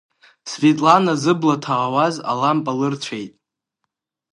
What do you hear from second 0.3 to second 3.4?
Светлана зыбла ҭаауаз алампа лырцәеит.